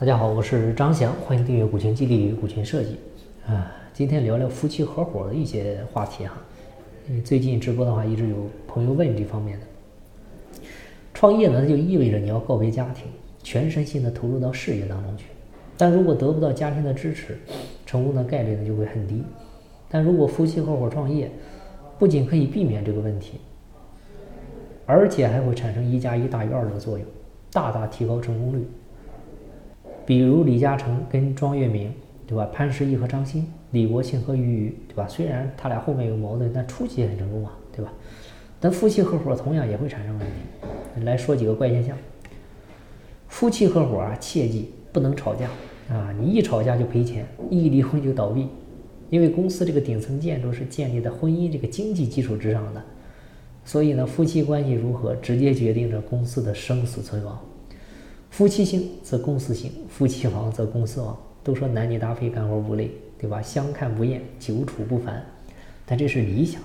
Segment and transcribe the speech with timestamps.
[0.00, 2.98] 大家好，我是张翔，欢迎订阅股权激励与股权设计。
[3.48, 6.34] 啊，今天聊聊夫妻合伙的一些话题哈。
[7.08, 8.36] 嗯，最近直播的话，一直有
[8.68, 9.66] 朋友问这方面的。
[11.12, 13.06] 创业呢，就意味着你要告别家庭，
[13.42, 15.24] 全身心的投入到事业当中去。
[15.76, 17.36] 但如果得不到家庭的支持，
[17.84, 19.24] 成功的概率呢就会很低。
[19.88, 21.28] 但如果夫妻合伙创业，
[21.98, 23.40] 不仅可以避免这个问题，
[24.86, 27.04] 而且还会产生一加一大于二的作用，
[27.50, 28.64] 大大提高成功率。
[30.08, 31.92] 比如李嘉诚跟庄月明，
[32.26, 32.48] 对吧？
[32.50, 35.06] 潘石屹和张欣，李国庆和俞渝，对吧？
[35.06, 37.92] 虽然他俩后面有矛盾，但初期也很成功啊，对吧？
[38.58, 41.04] 但夫妻合伙同样也会产生问题。
[41.04, 41.94] 来说几个怪现象：
[43.28, 45.50] 夫妻合伙啊，切记不能吵架
[45.94, 46.10] 啊！
[46.18, 48.48] 你一吵架就赔钱，一离婚就倒闭，
[49.10, 52.82] 因为公司这个顶层建筑是建立在婚姻这个经济基础之上的，
[53.62, 57.38] 所以呢，夫妻关系如何，直接决定着公司的生死存亡。
[58.30, 61.16] 夫妻兴则公司兴，夫妻亡则公司亡。
[61.42, 63.40] 都说男女搭配干活不累，对吧？
[63.40, 65.24] 相看不厌，久处不烦。
[65.86, 66.60] 但这是理想，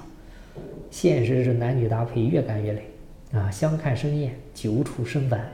[0.91, 2.83] 现实是男女搭配越干越累
[3.31, 3.49] 啊！
[3.49, 5.47] 相看生厌，久处生烦。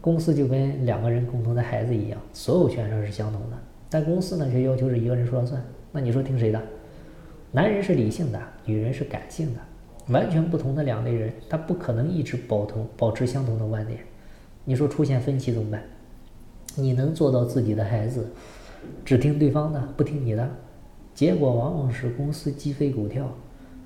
[0.00, 3.58] 公司就跟两个人共同的孩子一样，所有权上是相同的，
[3.90, 5.62] 但公司呢却要求是一个人说了算。
[5.92, 6.62] 那你说听谁的？
[7.52, 9.60] 男人是理性的，女人是感性的，
[10.08, 13.98] 完全不同的两类人，他不可能一直保同保持相同的观点。
[14.68, 15.80] 你说出现分歧怎么办？
[16.74, 18.28] 你能做到自己的孩子
[19.04, 20.50] 只听对方的，不听你的？
[21.14, 23.32] 结果往往是公司鸡飞狗跳，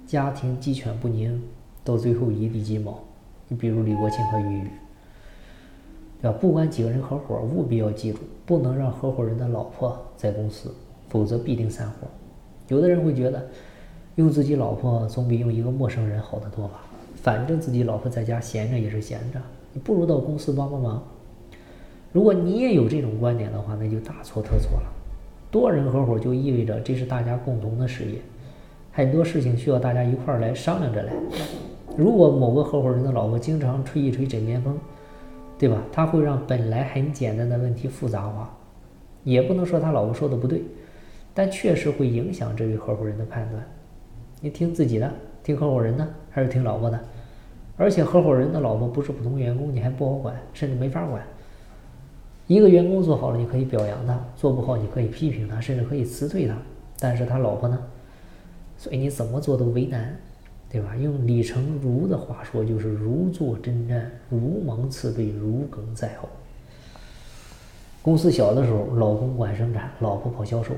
[0.07, 1.41] 家庭鸡犬不宁，
[1.85, 2.99] 到最后一地鸡毛。
[3.47, 4.69] 你比如李国庆和俞渝，
[6.23, 6.39] 对吧？
[6.41, 10.75] 不管几个人合伙，务必要记住，不能让合伙人的老婆在公司，
[11.11, 12.09] 否则必定散伙。
[12.69, 13.47] 有的人会觉得，
[14.17, 16.81] 用自己老婆总比用一个陌生人好得多吧？
[17.17, 19.41] 反正自己老婆在家闲着也是闲着。
[19.73, 21.03] 你不如到公司帮帮忙。
[22.13, 24.93] 如果你也有这种观点的话，那就大错特错了。
[25.51, 28.19] 多人合伙就意味着这是大家共同的事业，
[28.93, 31.13] 很多事情需要大家一块儿来商量着来。
[31.97, 34.77] 如果某个合伙人的老婆经常吹一吹枕边风，
[35.59, 35.83] 对吧？
[35.93, 38.57] 他会让本来很简单的问题复杂化。
[39.23, 40.63] 也不能说他老婆说的不对，
[41.35, 43.63] 但确实会影响这位合伙人的判断。
[44.41, 46.99] 你听自己的，听合伙人的，还是听老婆的？
[47.81, 51.23] 而且合伙人的老婆不是普通员工，你还不好管，甚至没法管。
[52.47, 56.55] 一个员工做好了，你可以表扬他；做不好，你可以批评他，甚至可以辞退他。
[56.99, 57.79] 但是他老婆呢？
[58.77, 60.15] 所以你怎么做都为难，
[60.71, 60.95] 对吧？
[60.95, 66.29] 用李成儒的话说，就是如坐针毡，如芒刺背，如鲠在喉。
[68.03, 70.75] 公司小的时候，老公管生产，老婆跑销售；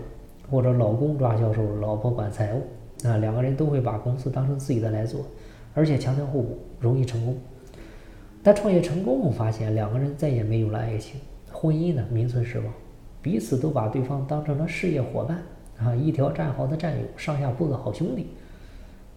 [0.48, 2.62] 或者老公抓销售，老婆管财务。
[3.04, 5.22] 啊，两个人都会把公司当成自己的来做。
[5.74, 7.36] 而且强调互补，容易成功。
[8.42, 12.66] 但创业成功后发现，两个人再也没有了爱情，婚姻呢名存实亡，
[13.22, 15.42] 彼此都把对方当成了事业伙伴
[15.78, 18.26] 啊，一条战壕的战友，上下铺的好兄弟。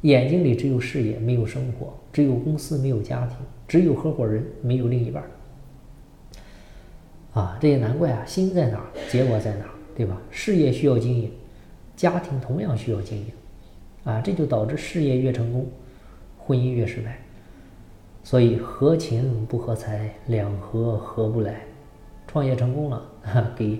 [0.01, 5.23] 眼睛里只有事业，没有生活；只有公司，没有家庭；只有合伙人，没有另一半。
[7.33, 10.21] 啊，这也难怪啊，心在哪儿，结果在哪儿，对吧？
[10.29, 11.31] 事业需要经营，
[11.95, 13.25] 家庭同样需要经营，
[14.03, 15.65] 啊，这就导致事业越成功。
[16.45, 17.17] 婚姻越失败，
[18.23, 21.61] 所以合情不合财，两合合不来。
[22.27, 23.01] 创业成功了，
[23.57, 23.79] 给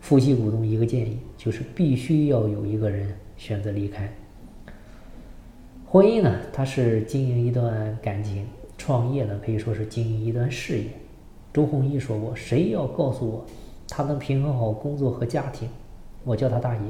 [0.00, 4.10] 夫妻股东一个建议，就是必须要有一个人选择离开。
[5.84, 8.44] 婚姻呢，它是经营一段感情；
[8.78, 10.86] 创业呢，可以说是经营一段事业。
[11.52, 13.44] 周鸿祎说过：“谁要告诉我，
[13.88, 15.68] 他能平衡好工作和家庭，
[16.24, 16.80] 我叫他大爷。”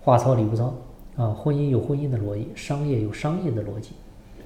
[0.00, 0.74] 话糙理不糙
[1.16, 1.30] 啊！
[1.30, 3.90] 婚姻有婚姻的逻辑，商业有商业的逻辑。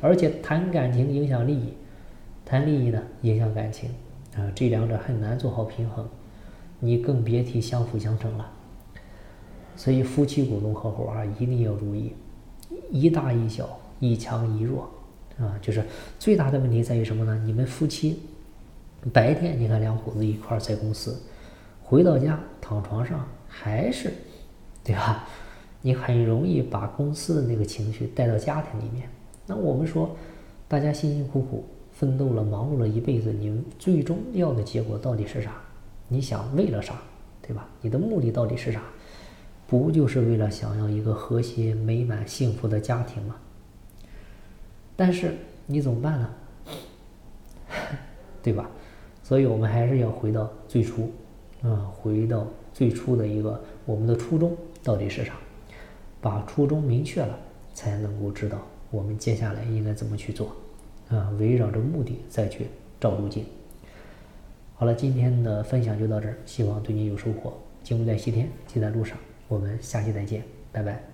[0.00, 1.75] 而且谈感情影响利益，
[2.44, 3.91] 谈利益呢影响感情，
[4.34, 6.09] 啊，这两者很难做好平衡，
[6.78, 8.50] 你更别提相辅相成了。
[9.77, 12.15] 所以夫妻股东合伙啊，一定要注意，
[12.91, 14.91] 一大一小，一强一弱，
[15.39, 15.84] 啊，就是
[16.19, 17.43] 最大的问题在于什么呢？
[17.44, 18.21] 你们夫妻
[19.12, 21.21] 白天你看两口子一块儿在公司，
[21.83, 24.13] 回到家躺床上还是，
[24.83, 25.28] 对吧？
[25.83, 29.09] 你很容易把公司的那个情绪带到家庭里面。
[29.50, 30.14] 那我们说，
[30.68, 35.60] 大家辛辛苦苦奋斗了、忙碌了一辈子，你们最终要的结果到底是啥？
[36.06, 36.94] 你想为了啥，
[37.42, 37.68] 对吧？
[37.80, 38.80] 你的目的到底是啥？
[39.66, 43.34] 不就是为了想要一个和谐、美满、幸福的家庭吗？
[44.94, 45.34] 但是
[45.66, 46.30] 你怎么办呢？
[48.41, 48.70] 对吧？
[49.24, 51.10] 所以我们还是要回到最初，
[51.62, 55.32] 啊，回到最初的一个我们的初衷到底是啥？
[56.20, 57.36] 把初衷明确了，
[57.74, 58.56] 才能够知道。
[58.91, 60.54] 我们接下来应该怎么去做？
[61.09, 62.66] 啊，围绕着目的再去
[63.01, 63.45] 照路径。
[64.75, 67.53] 好了，今天的分享就到这儿，希望对你有收获。
[67.83, 69.16] 金不在西天，就在路上。
[69.48, 71.09] 我们下期再见，拜拜。